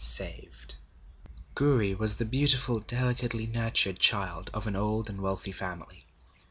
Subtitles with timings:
[0.03, 0.73] SAVED
[1.53, 6.07] Gouri was the beautiful, delicately nurtured child of an old and wealthy family.